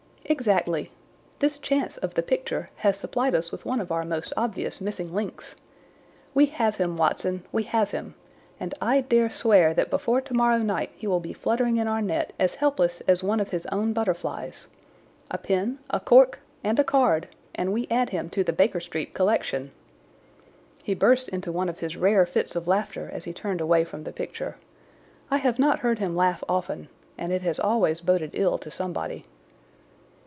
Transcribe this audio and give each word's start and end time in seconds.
"Exactly. 0.25 0.91
This 1.39 1.57
chance 1.57 1.97
of 1.97 2.13
the 2.13 2.23
picture 2.23 2.69
has 2.77 2.95
supplied 2.95 3.35
us 3.35 3.51
with 3.51 3.65
one 3.65 3.81
of 3.81 3.91
our 3.91 4.03
most 4.05 4.31
obvious 4.37 4.79
missing 4.79 5.13
links. 5.13 5.57
We 6.33 6.45
have 6.45 6.77
him, 6.77 6.95
Watson, 6.95 7.43
we 7.51 7.63
have 7.63 7.91
him, 7.91 8.15
and 8.57 8.73
I 8.79 9.01
dare 9.01 9.29
swear 9.29 9.73
that 9.73 9.89
before 9.89 10.21
tomorrow 10.21 10.59
night 10.59 10.91
he 10.95 11.05
will 11.05 11.19
be 11.19 11.33
fluttering 11.33 11.75
in 11.75 11.85
our 11.89 12.01
net 12.01 12.31
as 12.39 12.55
helpless 12.55 13.01
as 13.09 13.21
one 13.21 13.41
of 13.41 13.49
his 13.49 13.65
own 13.73 13.91
butterflies. 13.91 14.67
A 15.29 15.37
pin, 15.37 15.79
a 15.89 15.99
cork, 15.99 16.39
and 16.63 16.79
a 16.79 16.83
card, 16.85 17.27
and 17.53 17.73
we 17.73 17.85
add 17.91 18.11
him 18.11 18.29
to 18.29 18.41
the 18.41 18.53
Baker 18.53 18.79
Street 18.79 19.13
collection!" 19.13 19.71
He 20.81 20.93
burst 20.95 21.27
into 21.27 21.51
one 21.51 21.67
of 21.67 21.79
his 21.81 21.97
rare 21.97 22.25
fits 22.25 22.55
of 22.55 22.69
laughter 22.69 23.09
as 23.11 23.25
he 23.25 23.33
turned 23.33 23.59
away 23.59 23.83
from 23.83 24.05
the 24.05 24.13
picture. 24.13 24.55
I 25.29 25.39
have 25.39 25.59
not 25.59 25.79
heard 25.79 25.99
him 25.99 26.15
laugh 26.15 26.41
often, 26.47 26.87
and 27.17 27.33
it 27.33 27.41
has 27.41 27.59
always 27.59 27.99
boded 27.99 28.31
ill 28.33 28.57
to 28.59 28.71
somebody. 28.71 29.25